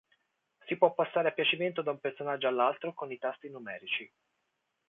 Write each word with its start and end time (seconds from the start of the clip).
Si 0.65 0.77
può 0.77 0.95
passare 0.95 1.27
a 1.27 1.31
piacimento 1.31 1.83
da 1.83 1.91
un 1.91 1.99
personaggio 1.99 2.47
all'altro 2.47 2.91
con 2.95 3.11
i 3.11 3.19
tasti 3.19 3.49
numerici. 3.49 4.11